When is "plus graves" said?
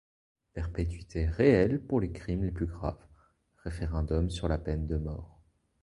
2.51-3.05